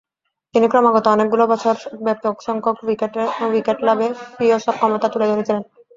[0.55, 2.77] তিনি ক্রমাগত অনেকগুলো বছর ব্যাপকসংখ্যক
[3.45, 5.63] উইকেট লাভে স্বীয় সক্ষমতা তুলে ধরেছিলেন।